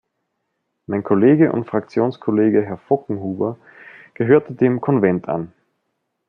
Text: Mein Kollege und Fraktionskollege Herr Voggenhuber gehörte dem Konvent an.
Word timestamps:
Mein 0.87 1.03
Kollege 1.03 1.51
und 1.51 1.67
Fraktionskollege 1.67 2.63
Herr 2.65 2.77
Voggenhuber 2.89 3.59
gehörte 4.15 4.51
dem 4.51 4.81
Konvent 4.81 5.29
an. 5.29 5.53